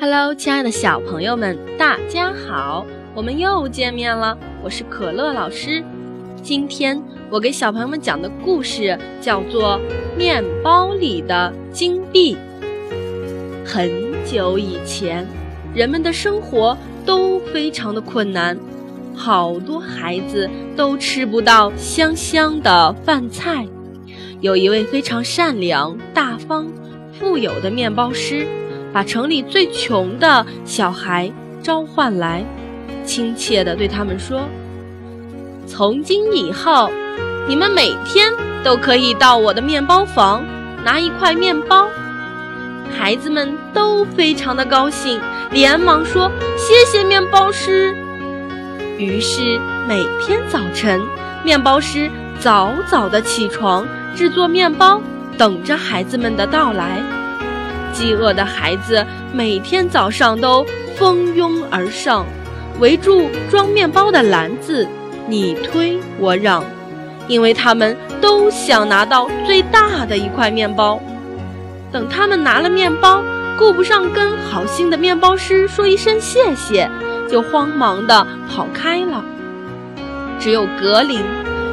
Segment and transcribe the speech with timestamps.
[0.00, 4.38] Hello，亲爱的小朋友们，大家好，我们又见面了。
[4.62, 5.82] 我是可乐老师。
[6.40, 9.80] 今天我给小朋友们讲的故事叫做
[10.16, 12.36] 《面包里的金币》。
[13.66, 13.90] 很
[14.24, 15.26] 久以前，
[15.74, 18.56] 人们的生活都非常的困难，
[19.16, 23.66] 好多孩子都吃不到香香的饭菜。
[24.40, 26.68] 有一位非常善良、大方、
[27.18, 28.46] 富有的面包师。
[28.92, 31.30] 把城里最穷的小孩
[31.62, 32.44] 召唤来，
[33.04, 34.48] 亲切地对他们说
[35.66, 36.90] ：“从今以后，
[37.46, 38.32] 你们每天
[38.64, 40.42] 都可以到我的面包房
[40.84, 41.86] 拿一块面包。”
[42.98, 45.20] 孩子们都非常的高兴，
[45.50, 47.94] 连忙说：“谢谢面包师。”
[48.98, 51.00] 于是每天早晨，
[51.44, 52.10] 面包师
[52.40, 55.00] 早早地起床制作面包，
[55.36, 57.02] 等着孩子们的到来。
[57.92, 60.64] 饥饿的孩子每天早上都
[60.96, 62.24] 蜂拥而上，
[62.80, 64.86] 围住装面包的篮子，
[65.26, 66.64] 你推我让，
[67.26, 71.00] 因为他们都想拿到最大的一块面包。
[71.90, 73.22] 等他们拿了面包，
[73.58, 76.90] 顾不上跟好心的面包师说一声谢谢，
[77.28, 79.24] 就慌忙地跑开了。
[80.38, 81.20] 只有格林，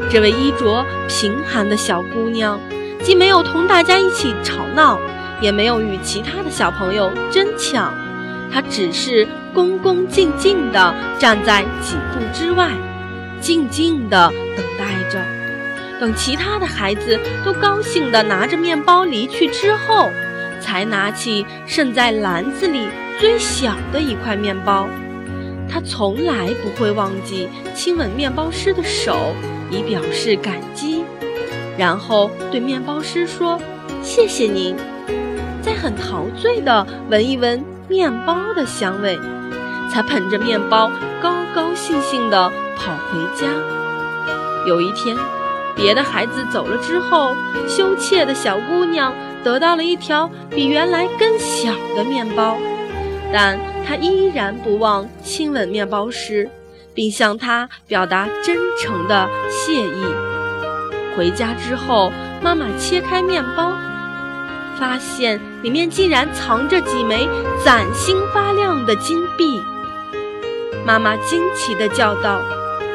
[0.10, 2.60] 这位衣着贫寒的小姑娘，
[3.04, 5.00] 既没有同大家一起吵闹。
[5.46, 7.94] 也没有与其他的小朋友争抢，
[8.52, 12.72] 他只是恭恭敬敬地站在几步之外，
[13.40, 15.24] 静静地等待着。
[16.00, 20.10] 等其他的孩子都高兴地拿着面包离去之后，
[20.60, 22.88] 才拿起剩在篮子里
[23.20, 24.90] 最小的一块面包。
[25.70, 29.36] 他从来不会忘记亲吻面包师的手，
[29.70, 31.04] 以表示感激，
[31.78, 33.60] 然后对面包师说
[34.02, 34.76] ：“谢谢您。”
[35.76, 39.20] 很陶醉地闻一闻面包的香味，
[39.92, 40.90] 才捧着面包
[41.22, 43.48] 高高兴兴地跑回家。
[44.68, 45.16] 有一天，
[45.76, 47.36] 别的孩子走了之后，
[47.68, 49.14] 羞怯的小姑娘
[49.44, 52.58] 得到了一条比原来更小的面包，
[53.32, 56.50] 但她依然不忘亲吻面包师，
[56.96, 60.06] 并向他表达真诚的谢意。
[61.16, 62.12] 回家之后，
[62.42, 63.72] 妈妈切开面包。
[64.80, 67.28] 发现里面竟然藏着几枚
[67.64, 69.62] 崭新发亮的金币，
[70.86, 72.42] 妈妈惊奇地叫道：“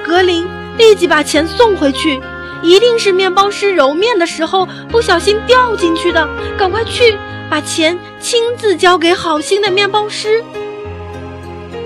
[0.05, 0.47] 格林，
[0.77, 2.21] 立即把钱送回去！
[2.63, 7.17] 一定是面包师揉面的时候不小心掉进去的，赶快去
[7.49, 10.45] 把钱亲自交给好心的面包师。”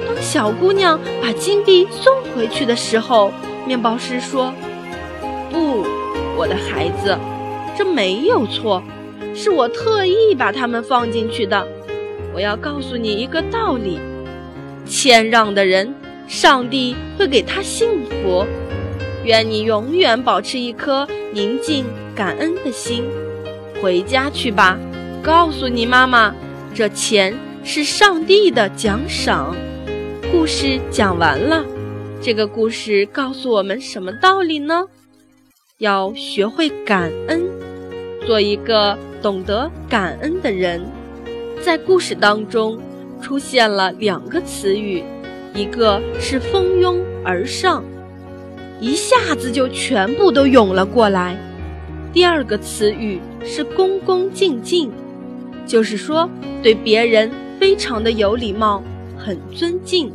[0.07, 3.33] 当小姑娘把金币送回去的时候，
[3.65, 4.53] 面包师说
[5.53, 5.87] ：“不，
[6.37, 7.17] 我的孩子，
[7.79, 8.83] 这没有错。”
[9.35, 11.67] 是我特意把它们放进去的。
[12.33, 13.99] 我要告诉你一个道理：
[14.87, 15.95] 谦让的人，
[16.27, 18.47] 上帝会给他幸福。
[19.25, 21.85] 愿你永远保持一颗宁静、
[22.15, 23.05] 感恩的心。
[23.83, 24.79] 回家去吧，
[25.23, 26.35] 告诉你妈妈，
[26.75, 29.55] 这钱是上帝的奖赏。
[30.31, 31.65] 故事讲完了，
[32.21, 34.87] 这个故事告诉我们什么道理呢？
[35.79, 37.54] 要学会感恩。
[38.27, 40.81] 做一个懂得感恩的人，
[41.61, 42.79] 在故事当中
[43.21, 45.05] 出现了两个词语，
[45.55, 47.85] 一个是蜂拥而上，
[48.81, 51.37] 一下子就全部都涌了过来；
[52.13, 54.91] 第二个词语是恭恭敬敬，
[55.67, 56.29] 就是说
[56.63, 57.31] 对别人
[57.61, 58.83] 非常的有礼貌，
[59.19, 60.11] 很尊敬。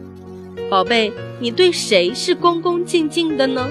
[0.70, 3.68] 宝贝，你对谁是恭恭敬敬的呢？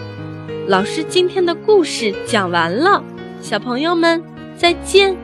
[0.68, 3.02] 老师今天的故事讲完了。
[3.40, 4.22] 小朋友们，
[4.56, 5.16] 再见。